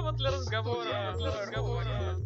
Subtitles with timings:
[0.00, 1.14] Провод для разговора.
[1.18, 2.16] Для разговора.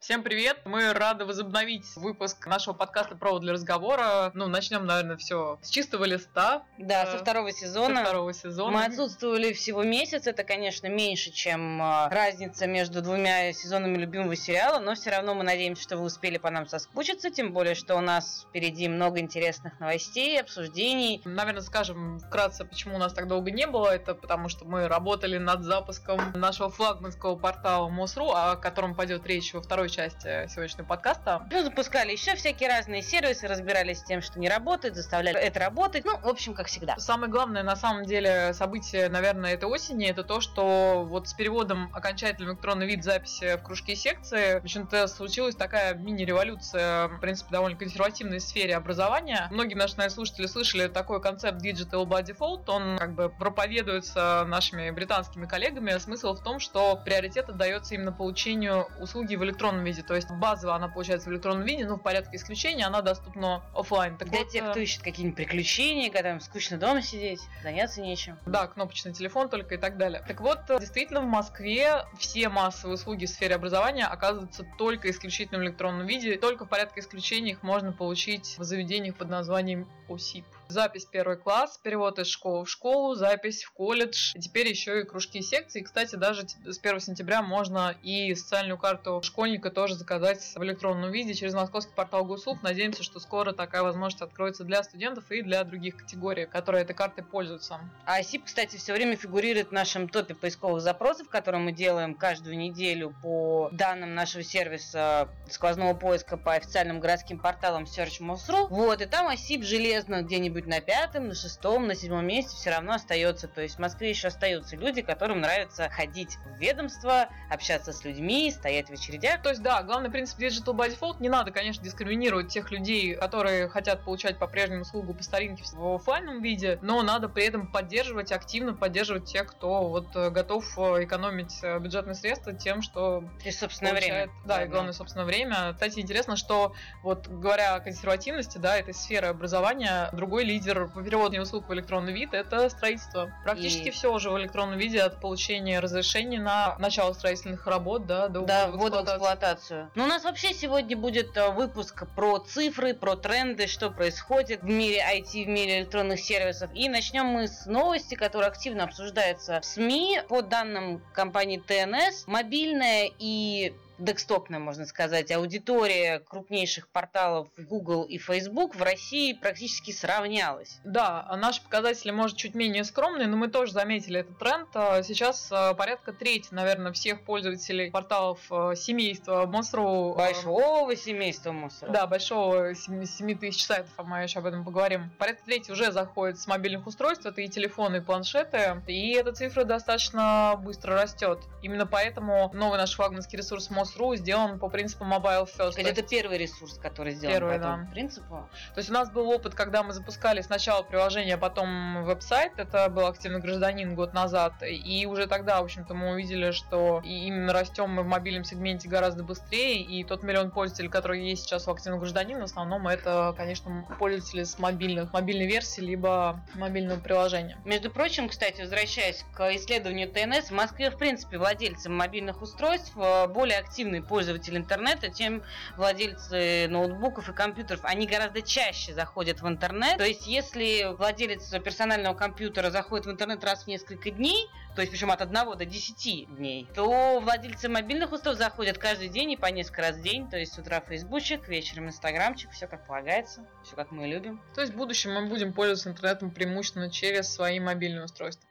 [0.00, 0.60] Всем привет!
[0.64, 4.30] Мы рады возобновить выпуск нашего подкаста «Провод для разговора».
[4.32, 6.64] Ну, начнем, наверное, все с чистого листа.
[6.78, 7.96] Да, со второго сезона.
[7.96, 8.78] Со второго сезона.
[8.78, 14.78] Мы отсутствовали всего месяц, это, конечно, меньше, чем э, разница между двумя сезонами любимого сериала,
[14.78, 18.00] но все равно мы надеемся, что вы успели по нам соскучиться, тем более, что у
[18.00, 21.20] нас впереди много интересных новостей, обсуждений.
[21.26, 23.94] Наверное, скажем вкратце, почему у нас так долго не было.
[23.94, 29.52] Это потому, что мы работали над запуском нашего флагманского портала МОСРУ, о котором пойдет речь
[29.52, 31.46] во второй части часть сегодняшнего подкаста.
[31.50, 36.06] Ну, запускали еще всякие разные сервисы, разбирались с тем, что не работает, заставляли это работать.
[36.06, 36.96] Ну, в общем, как всегда.
[36.96, 41.90] Самое главное, на самом деле, событие, наверное, этой осени, это то, что вот с переводом
[41.92, 47.50] окончательный электронный вид записи в кружки и секции, в общем-то, случилась такая мини-революция, в принципе,
[47.50, 49.48] довольно консервативной сфере образования.
[49.50, 54.90] Многие наши наверное, слушатели слышали такой концепт Digital by Default, он как бы проповедуется нашими
[54.90, 55.98] британскими коллегами.
[55.98, 60.02] Смысл в том, что приоритет отдается именно получению услуги в электронном виде.
[60.02, 64.16] То есть базово она получается в электронном виде, но в порядке исключения она доступна офлайн.
[64.16, 68.00] Так Для вот, тех, кто э, ищет какие-нибудь приключения, когда им скучно дома сидеть, заняться
[68.00, 68.38] нечем.
[68.46, 70.22] Да, кнопочный телефон только и так далее.
[70.26, 75.62] Так вот, действительно в Москве все массовые услуги в сфере образования оказываются только исключительно в
[75.62, 76.36] электронном виде.
[76.36, 80.44] Только в порядке исключения их можно получить в заведениях под названием ОСИП.
[80.70, 84.32] Запись первый класс, перевод из школы в школу, запись в колледж.
[84.36, 85.80] И теперь еще и кружки и секции.
[85.80, 91.34] Кстати, даже с 1 сентября можно и социальную карту школьника тоже заказать в электронном виде
[91.34, 92.62] через московский портал госуслуг.
[92.62, 97.24] Надеемся, что скоро такая возможность откроется для студентов и для других категорий, которые этой картой
[97.24, 97.80] пользуются.
[98.06, 102.56] А ОСИП, кстати, все время фигурирует в нашем топе поисковых запросов, которые мы делаем каждую
[102.56, 108.68] неделю по данным нашего сервиса сквозного поиска по официальным городским порталам Search.Mos.ru.
[108.68, 112.94] Вот, и там ОСИП железно где-нибудь на пятом, на шестом, на седьмом месте все равно
[112.94, 113.48] остается.
[113.48, 118.50] То есть в Москве еще остаются люди, которым нравится ходить в ведомство, общаться с людьми,
[118.50, 119.42] стоять в очередях.
[119.42, 121.16] То есть, да, главный принцип Digital by Default.
[121.20, 126.42] Не надо, конечно, дискриминировать тех людей, которые хотят получать по-прежнему услугу по старинке в офлайнном
[126.42, 131.58] виде, но надо при этом поддерживать, активно поддерживать тех, кто вот э, готов э, экономить
[131.62, 133.24] э, бюджетные средства тем, что...
[133.44, 134.42] И собственное получает, время.
[134.44, 135.72] Да, да, и главное, собственное время.
[135.74, 141.40] Кстати, интересно, что вот говоря о консервативности, да, этой сферы образования, другой лидер по переводу
[141.40, 143.32] услуг в электронный вид это строительство.
[143.44, 143.90] Практически и...
[143.90, 148.68] все уже в электронном виде от получения разрешения на начало строительных работ, да, до да,
[148.68, 149.90] ввода в эксплуатацию.
[149.94, 154.68] Ну, у нас вообще сегодня будет э, выпуск про цифры, про тренды, что происходит в
[154.68, 156.70] мире IT, в мире электронных сервисов.
[156.74, 160.22] И начнем мы с новости, которая активно обсуждается в СМИ.
[160.28, 168.74] По данным компании ТНС, мобильная и декстопная, можно сказать, аудитория крупнейших порталов Google и Facebook
[168.74, 170.80] в России практически сравнялась.
[170.84, 174.68] Да, а наши показатели, может, чуть менее скромные, но мы тоже заметили этот тренд.
[174.74, 178.40] А сейчас а, порядка трети, наверное, всех пользователей порталов
[178.76, 180.14] семейства Monster.ru.
[180.16, 181.92] Большого семейства Monster.ru.
[181.92, 185.10] Да, большого 7 тысяч сайтов, а мы еще об этом поговорим.
[185.18, 189.64] Порядка трети уже заходит с мобильных устройств, это и телефоны, и планшеты, и эта цифра
[189.64, 191.40] достаточно быстро растет.
[191.62, 195.78] Именно поэтому новый наш флагманский ресурс Monster Mail.ru сделан по принципу Mobile First.
[195.78, 197.90] Или это первый ресурс, который сделан первый, по этому да.
[197.90, 198.48] принципу?
[198.74, 202.52] То есть у нас был опыт, когда мы запускали сначала приложение, а потом веб-сайт.
[202.56, 204.54] Это был активный гражданин год назад.
[204.62, 209.24] И уже тогда, в общем-то, мы увидели, что именно растем мы в мобильном сегменте гораздо
[209.24, 209.82] быстрее.
[209.82, 214.44] И тот миллион пользователей, который есть сейчас у активного гражданина, в основном это, конечно, пользователи
[214.44, 217.58] с мобильных, мобильной версии, либо мобильного приложения.
[217.64, 223.26] Между прочим, кстати, возвращаясь к исследованию ТНС, в Москве, в принципе, владельцы мобильных устройств э,
[223.28, 225.42] более активно активный пользователь интернета, тем
[225.78, 229.96] владельцы ноутбуков и компьютеров, они гораздо чаще заходят в интернет.
[229.96, 234.92] То есть, если владелец персонального компьютера заходит в интернет раз в несколько дней, то есть
[234.92, 239.46] причем от 1 до 10 дней, то владельцы мобильных устройств заходят каждый день и по
[239.46, 243.76] несколько раз в день, то есть с утра фейсбучик, вечером инстаграмчик, все как полагается, все
[243.76, 244.42] как мы любим.
[244.54, 248.49] То есть в будущем мы будем пользоваться интернетом преимущественно через свои мобильные устройства.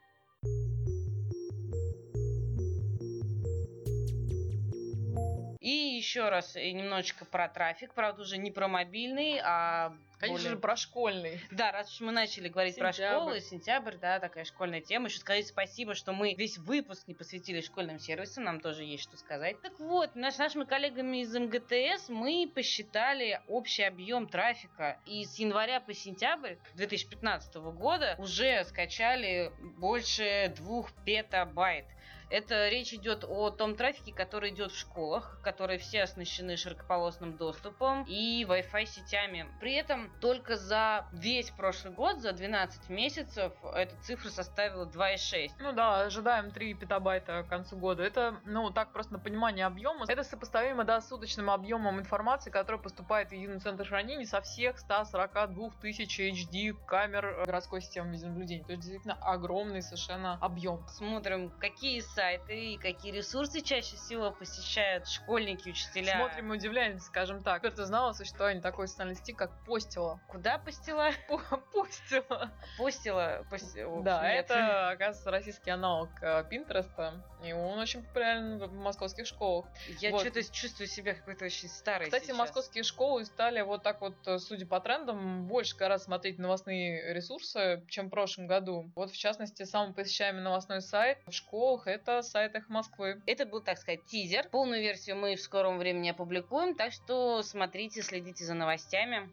[5.70, 10.50] И еще раз немножечко про трафик, правда уже не про мобильный, а Конечно более...
[10.50, 11.40] же, про школьный.
[11.52, 12.98] Да, раз уж мы начали говорить сентябрь.
[12.98, 15.10] про школу, сентябрь, да, такая школьная тема.
[15.10, 19.16] Еще сказать спасибо, что мы весь выпуск не посвятили школьным сервисам, нам тоже есть что
[19.16, 19.62] сказать.
[19.62, 25.00] Так вот, наш, нашими коллегами из МГТС мы посчитали общий объем трафика.
[25.06, 31.86] И с января по сентябрь 2015 года уже скачали больше двух петабайт.
[32.30, 38.04] Это речь идет о том трафике, который идет в школах, которые все оснащены широкополосным доступом
[38.08, 39.48] и Wi-Fi сетями.
[39.60, 45.52] При этом только за весь прошлый год, за 12 месяцев, эта цифра составила 2,6.
[45.60, 48.04] Ну да, ожидаем 3 петабайта к концу года.
[48.04, 50.06] Это, ну, так просто на понимание объема.
[50.08, 54.78] Это сопоставимо, да, с суточным объемом информации, который поступает в единый центр хранения со всех
[54.78, 58.66] 142 тысяч HD камер городской системы видеонаблюдения.
[58.66, 60.86] То есть, действительно, огромный совершенно объем.
[60.90, 66.18] Смотрим, какие сайты и какие ресурсы чаще всего посещают школьники, учителя.
[66.18, 67.62] Смотрим и удивляемся, скажем так.
[67.62, 70.20] Ты знала о существовании такой социальной сети, как Постила?
[70.28, 71.12] Куда Постила?
[71.72, 72.52] Постила.
[72.78, 74.04] Постила.
[74.04, 76.10] Да, это, оказывается, российский аналог
[76.50, 77.24] Пинтереста.
[77.44, 79.66] И он очень популярен в московских школах.
[80.00, 84.40] Я что-то чувствую себя какой-то очень старой Кстати, московские школы стали вот так вот, э,
[84.40, 88.92] судя по трендам, больше гораздо смотреть новостные ресурсы, чем в прошлом году.
[88.96, 93.22] Вот, в частности, самый посещаемый новостной сайт в школах— это сайт «Эхо Москвы».
[93.26, 94.48] Это был, так сказать, тизер.
[94.50, 99.30] Полную версию мы в скором времени опубликуем, так что смотрите, следите за новостями.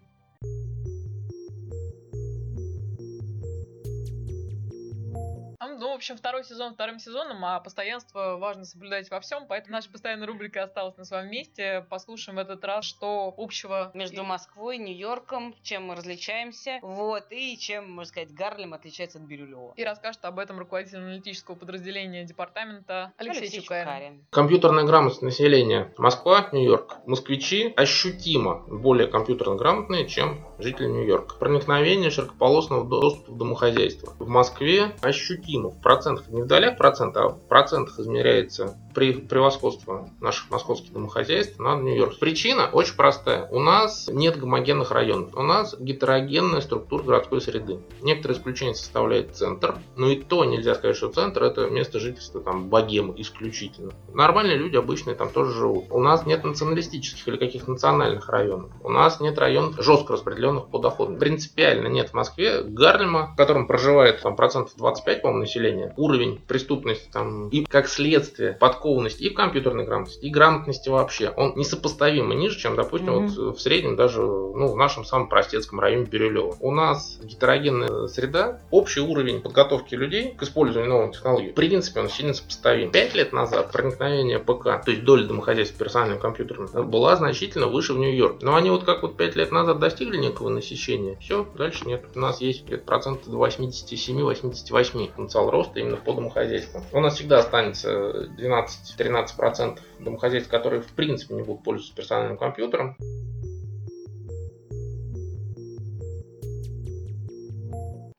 [5.96, 10.62] Общем, второй сезон вторым сезоном, а постоянство важно соблюдать во всем, поэтому наша постоянная рубрика
[10.62, 11.84] осталась на своем месте.
[11.90, 13.90] Послушаем в этот раз, что общего...
[13.94, 19.72] Между Москвой, Нью-Йорком, чем мы различаемся, вот, и чем, можно сказать, Гарлем отличается от Бирюлева.
[19.76, 23.84] И расскажет об этом руководитель аналитического подразделения департамента Алексей, Алексей Чукарин.
[23.86, 24.26] Чукарин.
[24.30, 26.98] Компьютерная грамотность населения Москва, Нью-Йорк.
[27.06, 31.36] Москвичи ощутимо более компьютерно грамотные, чем жители Нью-Йорка.
[31.36, 34.12] Проникновение широкополосного доступа в домохозяйство.
[34.18, 40.50] В Москве ощутимо в процентах, не в долях процента, а в процентах измеряется превосходство наших
[40.50, 42.18] московских домохозяйств над Нью-Йорк.
[42.18, 43.46] Причина очень простая.
[43.50, 45.36] У нас нет гомогенных районов.
[45.36, 47.80] У нас гетерогенная структура городской среды.
[48.02, 52.68] Некоторые исключения составляет центр, но и то нельзя сказать, что центр это место жительства там
[52.68, 53.92] богемы исключительно.
[54.12, 55.86] Нормальные люди обычные там тоже живут.
[55.90, 58.70] У нас нет националистических или каких национальных районов.
[58.82, 61.18] У нас нет районов жестко распределенных по доходам.
[61.18, 65.92] Принципиально нет в Москве Гарлема, в котором проживает там процентов 25, по-моему, населения.
[65.96, 71.30] Уровень преступности там и как следствие под подкованности и в компьютерной грамотности, и грамотности вообще,
[71.36, 73.44] он несопоставимо ниже, чем, допустим, mm-hmm.
[73.46, 76.56] вот в среднем даже ну, в нашем самом простецком районе Бирюлева.
[76.60, 82.08] У нас гетерогенная среда, общий уровень подготовки людей к использованию новых технологий, в принципе, он
[82.08, 82.90] сильно сопоставим.
[82.92, 87.98] Пять лет назад проникновение ПК, то есть доля домохозяйств персональным компьютером, была значительно выше в
[87.98, 88.44] Нью-Йорке.
[88.44, 92.04] Но они вот как вот пять лет назад достигли некого насыщения, все, дальше нет.
[92.14, 96.82] У нас есть где-то процентов до 87-88 потенциал роста именно по домохозяйствам.
[96.92, 102.96] У нас всегда останется 12 12-13% домохозяйств, которые в принципе не будут пользоваться персональным компьютером.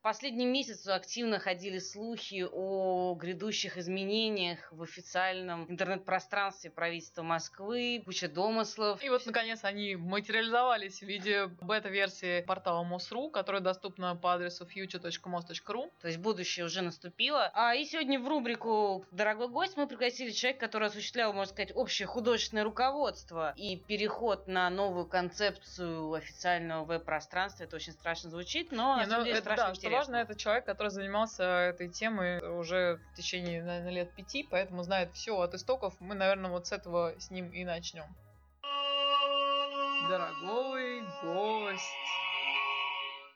[0.07, 9.03] Последний месяц активно ходили слухи о грядущих изменениях в официальном интернет-пространстве правительства Москвы, куча домыслов.
[9.03, 15.91] И вот, наконец, они материализовались в виде бета-версии портала МОСРУ, которая доступна по адресу future.mos.ru.
[15.99, 17.51] То есть будущее уже наступило.
[17.53, 22.05] А и сегодня в рубрику «Дорогой гость» мы пригласили человека, который осуществлял, можно сказать, общее
[22.05, 27.65] художественное руководство и переход на новую концепцию официального веб-пространства.
[27.65, 30.89] Это очень страшно звучит, но Не, ну, это, страшно да, интересно важно, это человек, который
[30.89, 35.95] занимался этой темой уже в течение, наверное, лет пяти, поэтому знает все от истоков.
[35.99, 38.05] Мы, наверное, вот с этого с ним и начнем.
[40.09, 42.26] Дорогой гость.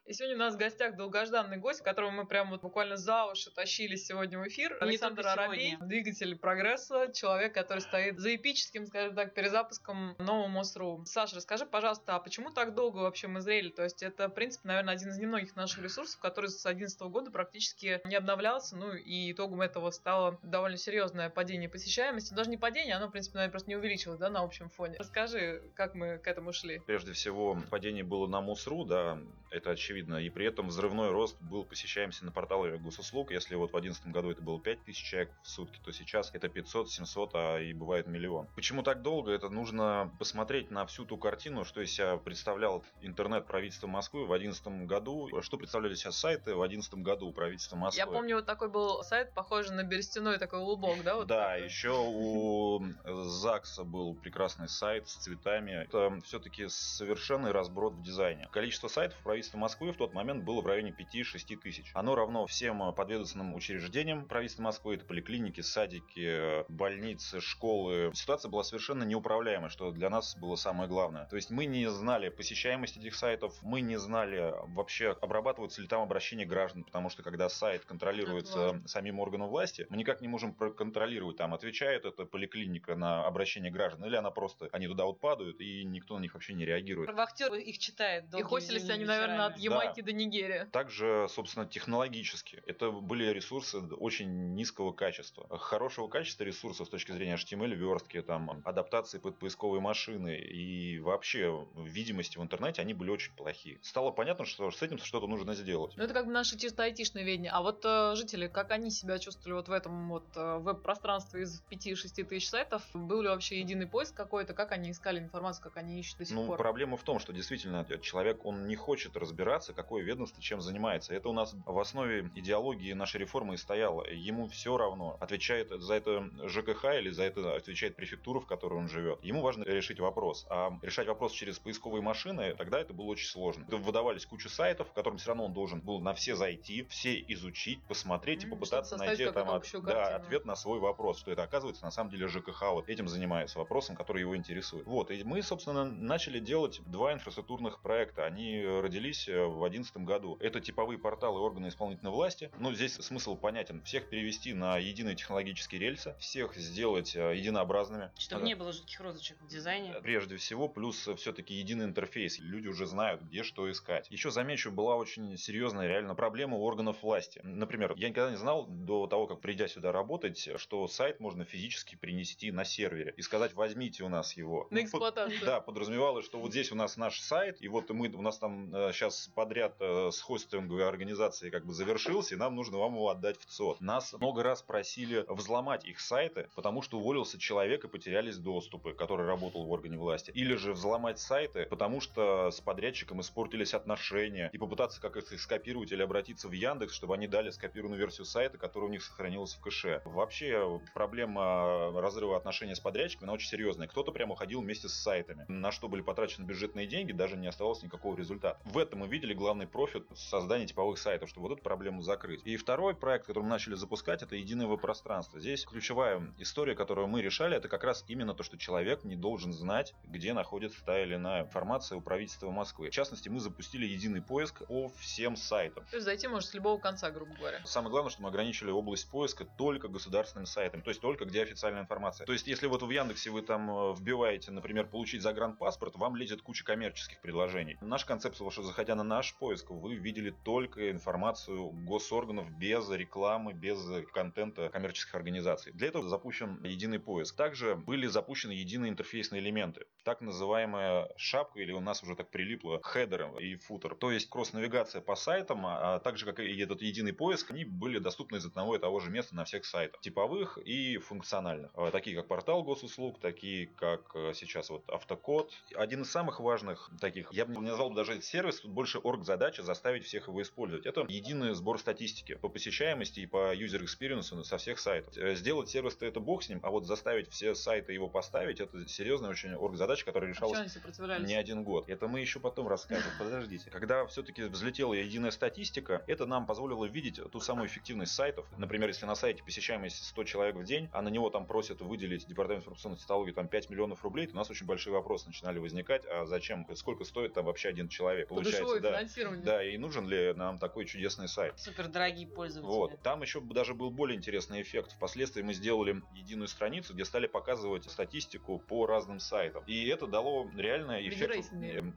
[0.06, 3.51] И сегодня у нас в гостях долгожданный гость, которого мы прям вот буквально за уши
[3.51, 4.75] тащили сегодня в эфир.
[4.81, 11.03] Александр Арабей, двигатель прогресса, человек, который стоит за эпическим, скажем так, перезапуском нового МОСРУ.
[11.05, 13.70] Саша, расскажи, пожалуйста, а почему так долго вообще мы зрели?
[13.70, 17.31] То есть это, в принципе, наверное, один из немногих наших ресурсов, который с 2011 года
[17.31, 22.34] практически не обновлялся, ну и итогом этого стало довольно серьезное падение посещаемости.
[22.34, 24.96] Даже не падение, оно, в принципе, наверное, просто не увеличилось, да, на общем фоне.
[24.98, 26.79] Расскажи, как мы к этому шли.
[26.88, 29.20] Прежде всего, падение было на МОСРУ, да,
[29.51, 30.15] это очевидно очевидно.
[30.15, 33.31] И при этом взрывной рост был посещаемости на портале госуслуг.
[33.31, 36.89] Если вот в 2011 году это было 5000 человек в сутки, то сейчас это 500,
[36.89, 38.48] 700, а и бывает миллион.
[38.55, 39.31] Почему так долго?
[39.31, 44.27] Это нужно посмотреть на всю ту картину, что из себя представлял интернет правительства Москвы в
[44.27, 48.00] 2011 году, что представляли сейчас сайты в 2011 году правительства Москвы.
[48.00, 51.15] Я помню, вот такой был сайт, похожий на берестяной такой лубок, да?
[51.15, 51.65] Вот да, такой.
[51.65, 55.71] еще у ЗАГСа был прекрасный сайт с цветами.
[55.71, 58.48] Это все-таки совершенный разброд в дизайне.
[58.51, 61.91] Количество сайтов правительства Москвы Москвы в тот момент было в районе 5-6 тысяч.
[61.95, 68.11] Оно равно всем подведомственным учреждениям правительства Москвы, это поликлиники, садики, больницы, школы.
[68.13, 71.25] Ситуация была совершенно неуправляемая, что для нас было самое главное.
[71.25, 76.03] То есть мы не знали посещаемость этих сайтов, мы не знали вообще обрабатываются ли там
[76.03, 81.38] обращения граждан, потому что когда сайт контролируется самим органом власти, мы никак не можем проконтролировать,
[81.38, 85.83] там отвечает эта поликлиника на обращение граждан, или она просто, они туда вот падают, и
[85.85, 87.11] никто на них вообще не реагирует.
[87.11, 88.25] Вахтер их читает.
[88.38, 90.05] И хостились они, наверное, от Ямайки да.
[90.05, 90.67] до Нигерии.
[90.71, 92.61] Также, собственно, технологически.
[92.65, 95.47] Это были ресурсы очень низкого качества.
[95.57, 101.65] Хорошего качества ресурсов с точки зрения HTML, верстки, там, адаптации под поисковые машины и вообще
[101.75, 103.79] видимости в интернете, они были очень плохие.
[103.81, 105.93] Стало понятно, что с этим что-то нужно сделать.
[105.97, 107.51] Ну, это как бы наше чисто айтишное ведение.
[107.51, 111.63] А вот э, жители, как они себя чувствовали вот в этом вот э, веб-пространстве из
[111.71, 112.83] 5-6 тысяч сайтов?
[112.93, 114.53] Был ли вообще единый поиск какой-то?
[114.53, 116.57] Как они искали информацию, как они ищут до сих ну, пор?
[116.57, 121.13] проблема в том, что действительно человек, он не хочет разбираться, какое ведомство чем занимается.
[121.13, 124.06] Это у нас в основе идеологии нашей реформы и стояло.
[124.10, 128.89] Ему все равно, отвечает за это ЖКХ или за это отвечает префектура, в которой он
[128.89, 129.24] живет.
[129.24, 130.46] Ему важно решить вопрос.
[130.50, 133.65] А решать вопрос через поисковые машины, тогда это было очень сложно.
[133.70, 137.82] Выдавались кучу сайтов, в котором все равно он должен был на все зайти, все изучить,
[137.84, 141.91] посмотреть и попытаться найти там, от, да, ответ на свой вопрос, что это оказывается на
[141.91, 144.86] самом деле ЖКХ вот этим занимается вопросом, который его интересует.
[144.86, 148.25] Вот, и мы, собственно, начали делать два инфраструктурных проекта.
[148.25, 150.38] Они родились э, в 2011 году.
[150.39, 152.51] Это типовые порталы органы исполнительной власти.
[152.60, 153.81] Но здесь смысл понятен.
[153.84, 158.12] Всех перевести на единые технологические рельсы, всех сделать э, единообразными.
[158.17, 159.93] Чтобы не было жутких розочек в дизайне.
[160.01, 162.39] Прежде всего, плюс все-таки единый интерфейс.
[162.39, 164.10] Люди уже знают, где что искать.
[164.10, 167.41] Еще замечу, была очень серьезная реально проблема у органов власти.
[167.43, 171.96] Например, я никогда не знал до того, как придя сюда работать, что сайт можно физически
[171.96, 174.67] принести на сервере и сказать, возьмите у нас его.
[174.70, 175.39] На ну, эксплуатацию.
[175.46, 178.72] Да, подразумевалось, что вот здесь у нас наш сайт, и вот мы, у нас там
[178.91, 183.10] сейчас э, подряд э, с хостинговой организацией как бы завершился, и нам нужно вам его
[183.10, 183.81] отдать в ЦОД.
[183.81, 189.25] Нас много раз просили взломать их сайты, потому что уволился человек и потерялись доступы, который
[189.25, 190.29] работал в органе власти.
[190.36, 195.91] Или же взломать сайты, потому что с подрядчиком испортились отношения, и попытаться как их скопировать
[195.91, 199.60] или обратиться в Яндекс, чтобы они дали скопированную версию сайта, которая у них сохранилась в
[199.60, 200.03] кэше.
[200.05, 203.88] Вообще проблема разрыва отношений с подрядчиками, она очень серьезная.
[203.88, 207.81] Кто-то прямо уходил вместе с сайтами, на что были потрачены бюджетные деньги, даже не оставалось
[207.81, 208.60] никакого результата.
[208.65, 212.41] В этом мы видели главный профит создания типовых сайтов, чтобы вот эту проблему закрыть.
[212.45, 215.39] И второй проект, который мы начали запускать, это единое пространство.
[215.39, 219.53] Здесь ключевая история, которую мы решали, это как раз именно то, что человек не должен
[219.53, 222.89] знать, где находится та или иная информация у правительства Москвы.
[222.89, 225.85] В частности, мы запустили единый поиск по всем сайтам.
[225.89, 227.61] То есть зайти может с любого конца, грубо говоря.
[227.65, 231.81] Самое главное, что мы ограничили область поиска только государственным сайтом, то есть только где официальная
[231.81, 232.25] информация.
[232.25, 236.41] То есть если вот в Яндексе вы там э, вбиваете, например, получить загранпаспорт, вам лезет
[236.41, 237.77] куча коммерческих предложений.
[237.81, 243.79] Наш концепт, что заходя на наш поиск, вы видели только информацию госорганов без рекламы, без
[244.13, 245.71] контента коммерческих организаций.
[245.73, 247.35] Для этого запущен единый поиск.
[247.35, 249.85] Также были запущены единые интерфейсные элементы.
[250.03, 253.95] Так называемая шапка, или у нас уже так прилипло, хедеры и футер.
[253.95, 258.37] То есть кросс-навигация по сайтам, а также как и этот единый поиск, они были доступны
[258.37, 260.01] из одного и того же места на всех сайтах.
[260.01, 261.71] Типовых и функциональных.
[261.75, 265.51] А, такие как портал госуслуг, такие как э, сейчас вот автокод.
[265.75, 270.05] Один из самых важных таких, я бы не назвал даже сервис, тут больше орг-задача заставить
[270.05, 270.86] всех его использовать.
[270.86, 275.15] Это единый сбор статистики по посещаемости и по user experience со всех сайтов.
[275.17, 278.88] Э, сделать сервис-то это бог с ним, а вот заставить все сайты его поставить, это
[278.88, 280.77] серьезная очень орг-задача, которая решалась
[281.20, 281.89] не один год.
[281.89, 283.12] Это мы еще потом расскажем.
[283.20, 283.70] Подождите.
[283.70, 288.46] Когда все-таки взлетела единая статистика, это нам позволило видеть ту самую эффективность сайтов.
[288.58, 292.27] Например, если на сайте посещаемость 100 человек в день, а на него там просят выделить
[292.27, 296.03] департамент информационной технологии там 5 миллионов рублей, то у нас очень большие вопросы начинали возникать.
[296.05, 296.67] А зачем?
[296.75, 298.27] Сколько стоит там вообще один человек?
[298.29, 298.90] Получается, да.
[298.98, 299.43] Финансирование.
[299.43, 301.60] Да, и нужен ли нам такой чудесный сайт?
[301.60, 302.71] Супер дорогие пользователи.
[302.71, 303.01] Вот.
[303.01, 304.93] Там еще даже был более интересный эффект.
[304.93, 309.63] Впоследствии мы сделали единую страницу, где стали показывать статистику по разным сайтам.
[309.67, 311.51] И это дало реально эффект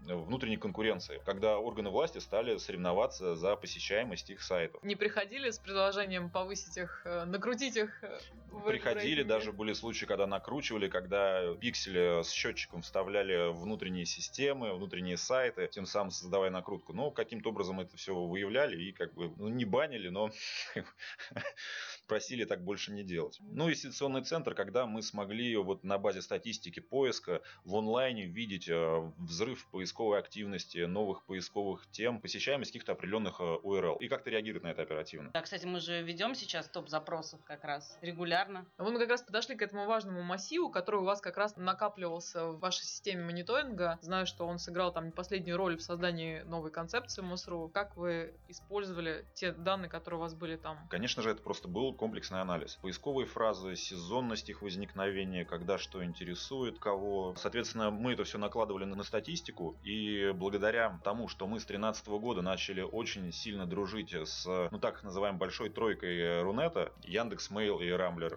[0.07, 4.83] внутренней конкуренции, когда органы власти стали соревноваться за посещаемость их сайтов.
[4.83, 8.03] Не приходили с предложением повысить их, э, накрутить их?
[8.03, 8.19] Э,
[8.67, 15.69] приходили, даже были случаи, когда накручивали, когда пиксели с счетчиком вставляли внутренние системы, внутренние сайты,
[15.73, 16.84] тем самым создавая накрутку.
[16.93, 20.31] Но каким-то образом это все выявляли и как бы ну, не банили, но
[22.07, 23.39] просили так больше не делать.
[23.41, 28.69] Ну и ситуационный центр, когда мы смогли вот на базе статистики поиска в онлайне видеть
[28.69, 34.65] э, взрыв поисковой активности, новых поисковых тем, посещаемость каких-то определенных URL э, и как-то реагирует
[34.65, 35.31] на это оперативно.
[35.33, 38.67] Да, кстати, мы же ведем сейчас топ запросов как раз регулярно.
[38.79, 42.47] Вот мы как раз подошли к этому важному массиву, который у вас как раз накапливался
[42.47, 43.99] в вашей системе мониторинга.
[44.03, 47.71] Знаю, что он сыграл там последнюю роль в создании новой концепции МОСРУ?
[47.73, 50.87] Как вы использовали те данные, которые у вас были там?
[50.89, 52.79] Конечно же, это просто был комплексный анализ.
[52.83, 57.35] Поисковые фразы, сезонность их возникновения, когда что интересует кого.
[57.37, 62.43] Соответственно, мы это все накладывали на статистику, и благодаря тому, что мы с 2013 года
[62.43, 68.35] начали очень сильно дружить с, ну так называемой большой тройкой Рунета, Яндекс, Mail и Рамблер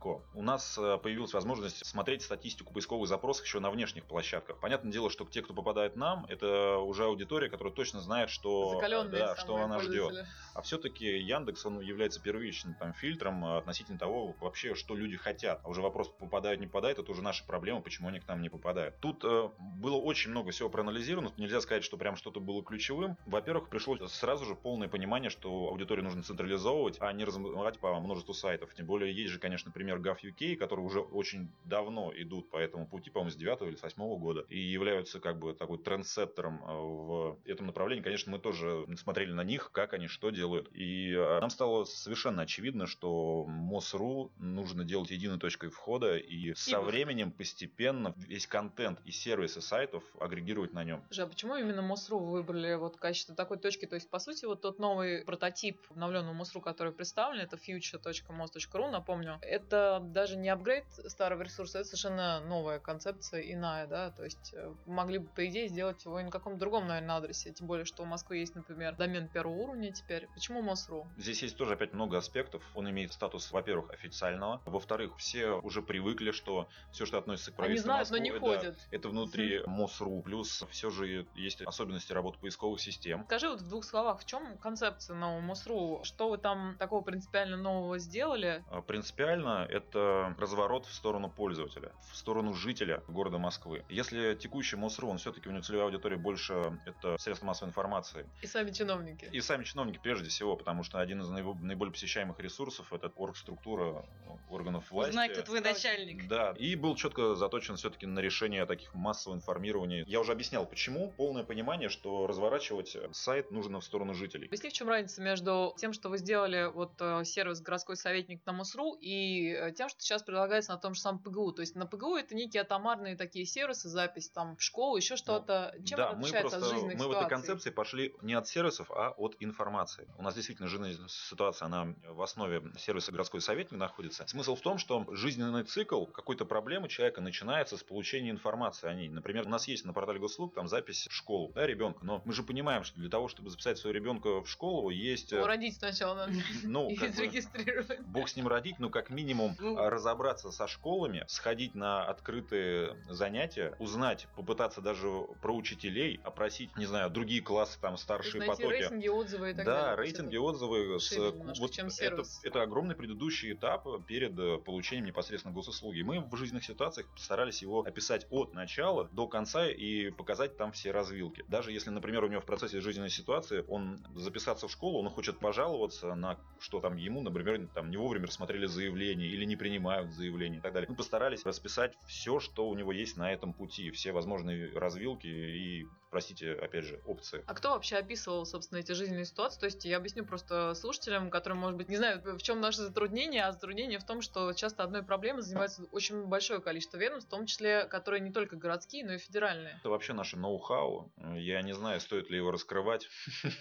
[0.00, 0.22] Co.
[0.34, 4.58] У нас э, появилась возможность смотреть статистику поисковых запросов еще на внешних площадках.
[4.58, 8.80] Понятное дело, что те, кто попадает нам, это уже аудитория, которая точно знает, что,
[9.10, 10.26] да, что она ждет.
[10.54, 15.60] А все-таки Яндекс, он является первичным там, фильтром относительно того, вообще, что люди хотят.
[15.64, 18.48] А уже вопрос, попадают, не попадают, это уже наша проблема, почему они к нам не
[18.48, 18.98] попадают.
[19.00, 23.16] Тут э, было очень много всего проанализировано, нельзя сказать, что прям что-то было ключевым.
[23.26, 28.34] Во-первых, пришло сразу же полное понимание, что аудиторию нужно централизовывать, а не размывать по множеству
[28.34, 28.74] сайтов.
[28.74, 33.10] Тем более, есть же, конечно, пример GovUK, которые уже очень давно идут по этому пути,
[33.10, 37.38] по-моему, с 9 или с 8 года, и являются как бы такой трендсеттером э, в
[37.44, 38.02] этом направлении.
[38.02, 40.68] Конечно, мы тоже смотрели на них, как они что делают.
[40.72, 46.80] И э, нам стало совершенно очевидно, что МОСРУ нужно делать единой точкой входа, и со
[46.80, 51.04] временем постепенно весь контент и сервисы сайтов агрегировать на нем.
[51.10, 53.86] Же, а почему именно МОСРУ вы выбрали вот в качестве такой точки?
[53.86, 59.38] То есть, по сути, вот тот новый прототип обновленного МОСРУ, который представлен, это future.mos.ru, напомню,
[59.42, 64.74] это даже не апгрейд старого ресурса, это совершенно новая концепция, иная, да, то есть э,
[64.86, 68.02] могли бы, по идее, сделать его и на каком-то другом, наверное, адресе, тем более, что
[68.02, 70.28] у Москвы есть, например, домен первого уровня теперь.
[70.34, 71.06] Почему МОСРУ?
[71.16, 72.62] Здесь есть тоже опять много аспектов.
[72.74, 77.92] Он имеет статус, во-первых, официального, во-вторых, все уже привыкли, что все, что относится к правительству
[77.92, 78.88] Они знают, Москвы, но не ходят.
[78.90, 83.24] Это внутри МОСРУ, плюс все же есть особенности работы поисковых систем.
[83.26, 86.00] Скажи вот в двух словах, в чем концепция нового МОСРУ?
[86.04, 88.64] Что вы там такого принципиально нового сделали?
[88.70, 93.84] А, принципиально это разворот в сторону пользователя, в сторону жителя города Москвы.
[93.88, 98.28] Если текущий МОСРУ, он все-таки у него целевая аудитория больше это средства массовой информации.
[98.40, 99.28] И сами чиновники.
[99.32, 104.04] И сами чиновники прежде всего, потому что один из наиболее посещаемых ресурсов это оргструктура
[104.50, 105.10] органов власти.
[105.10, 106.28] Узнай, кто твой начальник.
[106.28, 110.04] Да, и был четко заточен все-таки на решение таких массового информирования.
[110.06, 111.12] Я уже объяснял, почему.
[111.16, 114.46] Полное понимание, что разворачивать сайт нужно в сторону жителей.
[114.46, 118.52] Объясни, в чем разница между тем, что вы сделали вот э, сервис городской советник на
[118.52, 121.52] МОСРУ и э, тем, что сейчас предлагается на том же самом ПГУ.
[121.52, 125.74] То есть на ПГУ это некие атомарные такие сервисы, запись там в школу, еще что-то.
[125.84, 127.14] Чем да, это отличается мы просто, от жизненных Мы ситуаций?
[127.14, 130.08] в этой концепции пошли не от сервисов, а от информации.
[130.18, 134.26] У нас действительно жизненная ситуация, она в основе сервиса городской советник находится.
[134.26, 139.08] Смысл в том, что жизненный цикл какой-то проблемы человека начинается с получения информации о ней.
[139.08, 142.04] Например, у нас есть на портале госуслуг там запись в школу, да, ребенка.
[142.04, 145.32] Но мы же понимаем, что для того, чтобы записать своего ребенка в школу, есть...
[145.32, 146.32] Его родить сначала надо
[146.64, 148.00] ну, и бы, зарегистрировать.
[148.00, 149.78] Бог с ним родить, но как минимум Ну.
[149.78, 155.08] а, разобраться со школами, сходить на открытые занятия, узнать, попытаться даже
[155.40, 158.72] про учителей, опросить, не знаю, другие классы, там, старшие потоки.
[158.72, 160.06] рейтинги, отзывы и так да, далее.
[160.06, 161.00] Есть рейтинги, отзывы.
[161.00, 162.40] С, шире немножко, чем это, сервис.
[162.44, 166.02] Это огромный предыдущий этап перед э, получением непосредственно госуслуги.
[166.02, 170.90] Мы в жизненных ситуациях старались его описать от начала до конца и показать там все
[170.90, 171.44] развилки.
[171.48, 175.38] Даже если, например, у него в процессе жизненной ситуации он записаться в школу, он хочет
[175.38, 180.58] пожаловаться на что там ему, например, там не вовремя рассмотрели заявление или не принимают заявление
[180.58, 180.88] и так далее.
[180.88, 185.86] Мы постарались расписать все, что у него есть на этом пути, все возможные развилки и,
[186.12, 187.42] простите, опять же, опции.
[187.46, 189.58] А кто вообще описывал, собственно, эти жизненные ситуации?
[189.58, 193.44] То есть я объясню просто слушателям, которым, может быть, не знаю, в чем наше затруднение,
[193.44, 197.46] а затруднение в том, что часто одной проблемой занимается очень большое количество ведомств, в том
[197.46, 199.78] числе, которые не только городские, но и федеральные.
[199.80, 201.10] Это вообще наше ноу-хау.
[201.34, 203.08] Я не знаю, стоит ли его раскрывать.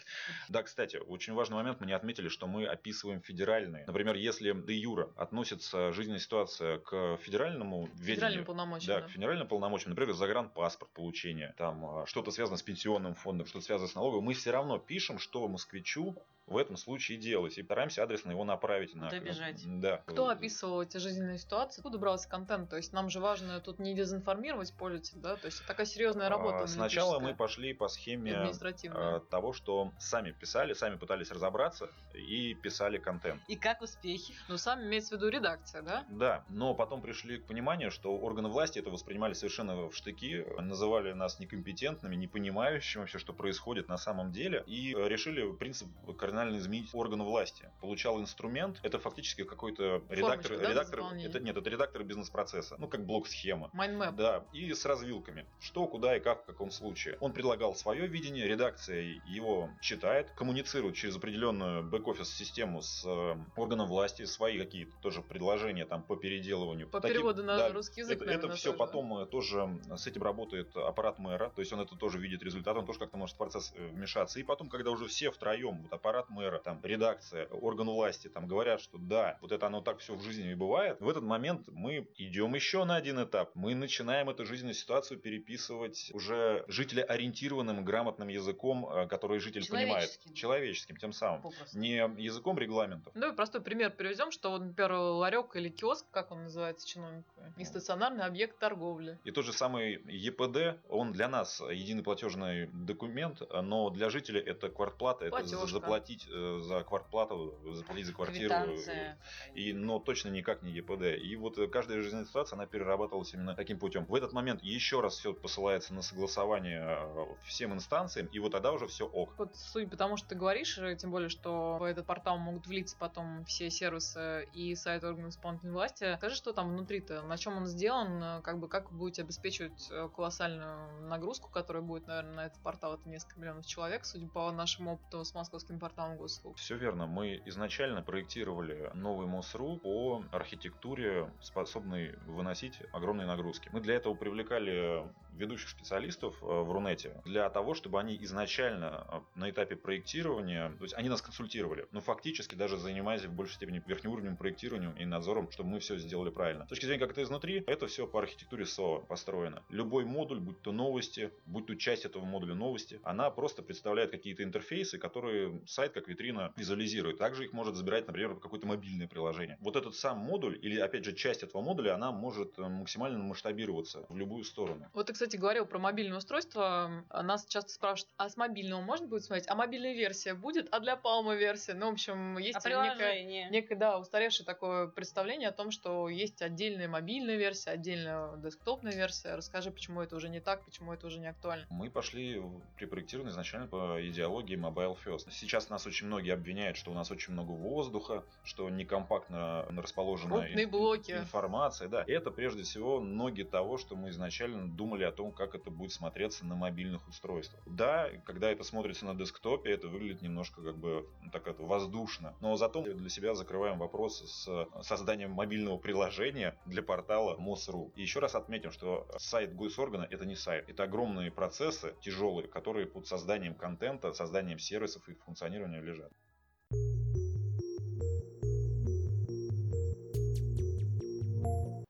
[0.50, 3.86] Да, кстати, очень важный момент, мы не отметили, что мы описываем федеральные.
[3.88, 9.00] Например, если де юра относится жизненная ситуация к федеральному Федеральным ведению, полномочиям.
[9.00, 13.66] да, к федеральным полномочиям, например, загранпаспорт получения, там а, что-то связано с пенсионным фондом, что-то
[13.66, 16.16] связано с налогом, мы все равно пишем, что москвичу
[16.52, 19.10] в этом случае делать, и стараемся адресно его направить на...
[19.10, 19.62] Добежать.
[19.80, 20.02] Да.
[20.06, 21.80] Кто описывал эти жизненные ситуации?
[21.80, 22.70] Откуда брался контент?
[22.70, 25.36] То есть нам же важно тут не дезинформировать пользователя, да?
[25.38, 26.64] То есть такая серьезная работа.
[26.64, 32.54] А, Сначала мы пошли по схеме а, того, что сами писали, сами пытались разобраться и
[32.56, 33.42] писали контент.
[33.48, 34.34] И как успехи?
[34.50, 36.06] Ну, сам имеется в виду редакция, да?
[36.10, 41.14] Да, но потом пришли к пониманию, что органы власти это воспринимали совершенно в штыки, называли
[41.14, 45.88] нас некомпетентными, не понимающими вообще, что происходит на самом деле, и решили принцип
[46.18, 47.70] координации профессиональный изменитель органа власти.
[47.80, 53.06] Получал инструмент, это фактически какой-то редактор, да, редактор, это нет, это редактор бизнес-процесса, ну как
[53.06, 53.70] блок-схема.
[53.74, 54.16] Mind map.
[54.16, 55.46] Да, и с развилками.
[55.60, 57.18] Что, куда и как, в каком случае.
[57.20, 63.88] Он предлагал свое видение, редакция его читает, коммуницирует через определенную бэк-офис систему с э, органом
[63.88, 66.88] власти, свои какие-то тоже предложения там по переделыванию.
[66.90, 68.80] По Таким- переводу на да, русский язык, это, наверное, это все тоже.
[68.80, 72.76] потом э, тоже с этим работает аппарат мэра, то есть он это тоже видит результат,
[72.76, 74.40] он тоже как-то может в процесс э, вмешаться.
[74.40, 78.82] И потом, когда уже все втроем, вот аппарат мэра, там редакция, орган власти, там говорят,
[78.82, 82.08] что да, вот это оно так все в жизни и бывает, в этот момент мы
[82.18, 83.52] идем еще на один этап.
[83.56, 90.20] Мы начинаем эту жизненную ситуацию переписывать уже жителеориентированным, грамотным языком, э, который житель понимает.
[90.34, 90.98] Человеческим.
[90.98, 91.42] Тем самым.
[91.42, 91.78] Попросту.
[91.78, 93.14] Не языком регламентов.
[93.16, 97.26] Ну и простой пример привезем, что, вот, например, ларек или киоск, как он называется чиновник,
[97.58, 99.20] не стационарный объект торговли.
[99.24, 104.70] И тот же самый ЕПД, он для нас единый платежный документ, но для жителя это
[104.70, 105.68] квартплата, это Платежка.
[105.68, 108.50] заплатить э, за квартплату, заплатить за квартиру.
[108.50, 109.18] Квитанция.
[109.54, 111.22] И, но точно никак не ЕПД.
[111.22, 114.06] И вот э, каждая жизненная ситуация, она перерабатывалась именно таким путем.
[114.06, 118.72] В этот момент еще раз все посылается на согласование э, всем инстанциям, и вот тогда
[118.72, 119.34] уже все ок.
[119.38, 122.68] Вот судя по тому, что ты говоришь, э, тем более, что в этот портал могут
[122.68, 127.58] влиться потом все сервисы и сайт органов исполнительной власти, скажи, что там внутри-то, на чем
[127.58, 132.34] он сделан, э, как бы как вы будете обеспечивать э, колоссальную нагрузку, которая будет, наверное,
[132.34, 136.58] на этот портал, это несколько миллионов человек, судя по нашему опыту с московским порталом госуслуг.
[136.58, 137.06] Все верно.
[137.06, 143.70] Мы изначально проектировали новый МОСРУ по архитектуре, способной выносить огромные нагрузки.
[143.72, 145.04] Мы для этого привлекали
[145.34, 150.84] ведущих специалистов э, в Рунете для того, чтобы они изначально э, на этапе проектирования, то
[150.84, 155.52] есть они нас консультировали, но фактически даже занимаясь в большей степени верхнеуровневым проектированием и надзором,
[155.52, 156.66] чтобы мы все сделали правильно.
[156.66, 159.64] С точки зрения, как это изнутри, это все по архитектуре СО построено.
[159.70, 164.44] Любой модуль, будь то новости, будь то часть этого модуля новости, она просто представляет какие-то
[164.44, 167.18] интерфейсы, которые сайт как витрина визуализирует.
[167.18, 169.58] Также их может забирать, например, какое-то мобильное приложение.
[169.62, 174.06] Вот этот сам модуль, или опять же часть этого модуля, она может э, максимально масштабироваться
[174.10, 174.90] в любую сторону.
[174.94, 177.06] Вот кстати, говорил про мобильное устройство.
[177.14, 179.48] Нас часто спрашивают, а с мобильного можно будет смотреть?
[179.50, 180.68] А мобильная версия будет?
[180.72, 181.76] А для Palma версия?
[181.76, 183.48] Ну, в общем, есть А приложение?
[183.52, 189.36] некое, да, устаревшее такое представление о том, что есть отдельная мобильная версия, отдельная десктопная версия.
[189.36, 191.68] Расскажи, почему это уже не так, почему это уже не актуально.
[191.70, 195.28] Мы пошли в- при проектировании изначально по идеологии Mobile First.
[195.30, 200.66] Сейчас нас очень многие обвиняют, что у нас очень много воздуха, что некомпактно расположена Крупные
[200.66, 201.12] ин- блоки.
[201.12, 201.88] информация.
[201.90, 202.04] Да.
[202.08, 206.46] Это прежде всего ноги того, что мы изначально думали о том, как это будет смотреться
[206.46, 207.62] на мобильных устройствах.
[207.66, 212.36] Да, когда это смотрится на десктопе, это выглядит немножко как бы ну, так это воздушно.
[212.42, 217.92] Но зато для себя закрываем вопрос с созданием мобильного приложения для портала МОСРУ.
[217.96, 220.70] И еще раз отметим, что сайт госоргана это не сайт.
[220.70, 226.12] Это огромные процессы, тяжелые, которые под созданием контента, созданием сервисов и функционированием лежат.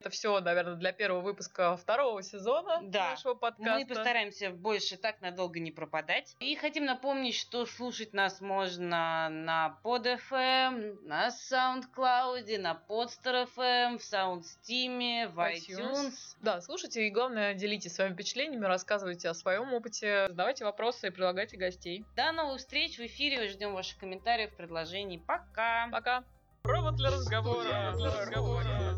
[0.01, 3.11] Это все, наверное, для первого выпуска второго сезона Да.
[3.11, 3.71] нашего подкаста.
[3.77, 6.35] Мы постараемся больше так надолго не пропадать.
[6.39, 15.27] И хотим напомнить, что слушать нас можно на PodFM, на SoundCloud, на PodStar.fm, в SoundSteam,
[15.27, 15.69] в iTunes.
[15.69, 16.13] iTunes.
[16.41, 21.57] Да, слушайте и, главное, делитесь своими впечатлениями, рассказывайте о своем опыте, задавайте вопросы и предлагайте
[21.57, 22.03] гостей.
[22.15, 23.47] До новых встреч в эфире.
[23.49, 25.21] Ждем ваших комментариев, предложений.
[25.27, 25.89] Пока!
[25.91, 26.23] Пока!
[26.63, 27.93] Провод для разговора.
[27.97, 28.90] Для разговора.